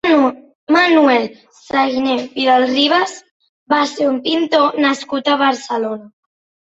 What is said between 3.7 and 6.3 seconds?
va ser un pintor nascut a Barcelona.